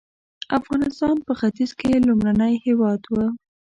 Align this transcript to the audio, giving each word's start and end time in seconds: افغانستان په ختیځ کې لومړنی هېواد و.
افغانستان 0.59 1.15
په 1.25 1.33
ختیځ 1.39 1.71
کې 1.79 2.03
لومړنی 2.07 2.53
هېواد 2.65 3.01
و. 3.11 3.15